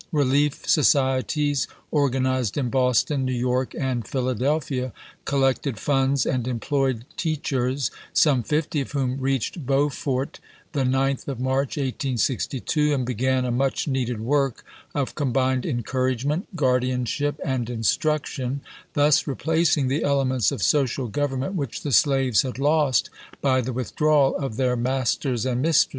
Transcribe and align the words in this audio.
Kehef 0.11 0.67
societies, 0.67 1.67
organized 1.91 2.57
in 2.57 2.71
Boston, 2.71 3.23
New 3.23 3.35
York, 3.35 3.75
and 3.77 4.07
Philadelphia, 4.07 4.93
collected 5.25 5.77
funds 5.77 6.25
and 6.25 6.47
employed 6.47 7.05
teach 7.17 7.53
ers, 7.53 7.91
some 8.11 8.41
fifty 8.41 8.81
of 8.81 8.93
whom 8.93 9.19
reached 9.19 9.63
Beaufort 9.67 10.39
the 10.71 10.83
9th 10.85 11.27
of 11.27 11.39
March, 11.39 11.77
1862, 11.77 12.95
and 12.95 13.05
began 13.05 13.45
a 13.45 13.51
much 13.51 13.87
needed 13.87 14.21
work 14.21 14.65
of 14.95 15.13
combined 15.13 15.67
encouragement, 15.67 16.47
guardianship, 16.55 17.39
and 17.45 17.69
instruction, 17.69 18.61
thus 18.93 19.27
replacing 19.27 19.87
the 19.87 20.03
elements 20.03 20.51
of 20.51 20.63
social 20.63 21.09
government 21.09 21.53
which 21.53 21.83
the 21.83 21.91
slaves 21.91 22.41
had 22.41 22.57
lost 22.57 23.11
by 23.39 23.61
the 23.61 23.71
with 23.71 23.95
drawal 23.95 24.35
of 24.35 24.57
their 24.57 24.75
masters 24.75 25.45
and 25.45 25.61
mistresses. 25.61 25.89